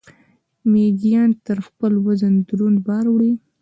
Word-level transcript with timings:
میږیان 0.71 1.29
تر 1.45 1.57
خپل 1.67 1.91
وزن 2.05 2.33
دروند 2.47 2.77
بار 2.87 3.05
وړي 3.09 3.33